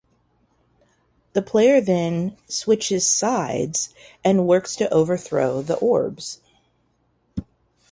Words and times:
The 1.33 1.43
player 1.43 1.79
then 1.79 2.35
"switches 2.47 3.05
sides" 3.05 3.93
and 4.23 4.47
works 4.47 4.75
to 4.77 4.91
overthrow 4.91 5.61
the 5.61 5.75
Orbs. 5.77 6.41